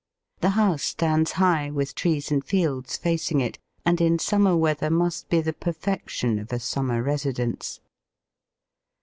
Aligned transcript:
The 0.39 0.49
house 0.57 0.81
stands 0.81 1.33
high, 1.33 1.69
with 1.69 1.93
trees 1.93 2.31
and 2.31 2.43
fields 2.43 2.97
facing 2.97 3.39
it, 3.39 3.59
and 3.85 4.01
in 4.01 4.17
summer 4.17 4.57
weather 4.57 4.89
must 4.89 5.29
be 5.29 5.41
the 5.41 5.53
perfection 5.53 6.39
of 6.39 6.51
a 6.51 6.59
summer 6.59 7.03
residence. 7.03 7.79